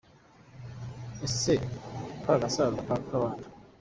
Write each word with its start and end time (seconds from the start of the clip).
Ese 1.25 1.53
kagasaza 2.23 2.79
ka 2.87 2.95
kabando 3.07 3.45